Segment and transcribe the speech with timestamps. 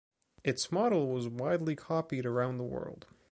[0.43, 3.05] Its model was widely copied around the world.